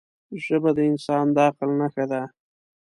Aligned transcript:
ژبه 0.45 0.71
د 0.77 0.79
انسان 0.89 1.25
د 1.35 1.37
عقل 1.47 1.69
نښه 1.79 2.05
ده 2.11 2.21